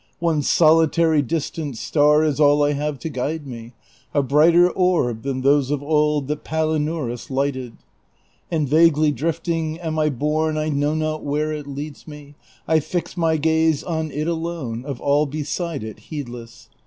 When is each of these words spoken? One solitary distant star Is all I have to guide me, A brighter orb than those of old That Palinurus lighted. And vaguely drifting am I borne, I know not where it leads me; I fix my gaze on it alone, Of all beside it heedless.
One 0.17 0.41
solitary 0.41 1.21
distant 1.21 1.77
star 1.77 2.23
Is 2.23 2.39
all 2.39 2.63
I 2.63 2.71
have 2.71 2.97
to 3.01 3.07
guide 3.09 3.45
me, 3.45 3.73
A 4.15 4.23
brighter 4.23 4.67
orb 4.67 5.21
than 5.21 5.41
those 5.41 5.69
of 5.69 5.83
old 5.83 6.27
That 6.27 6.43
Palinurus 6.43 7.29
lighted. 7.29 7.73
And 8.49 8.67
vaguely 8.67 9.11
drifting 9.11 9.79
am 9.79 9.99
I 9.99 10.09
borne, 10.09 10.57
I 10.57 10.69
know 10.69 10.95
not 10.95 11.23
where 11.23 11.53
it 11.53 11.67
leads 11.67 12.07
me; 12.07 12.33
I 12.67 12.79
fix 12.79 13.15
my 13.15 13.37
gaze 13.37 13.83
on 13.83 14.09
it 14.09 14.25
alone, 14.27 14.85
Of 14.85 14.99
all 14.99 15.27
beside 15.27 15.83
it 15.83 15.99
heedless. 15.99 16.67